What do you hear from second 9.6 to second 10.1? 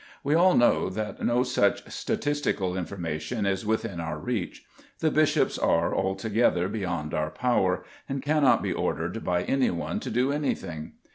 one to